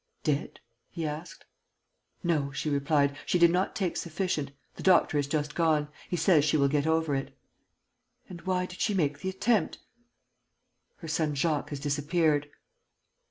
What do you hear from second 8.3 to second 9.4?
why did she make the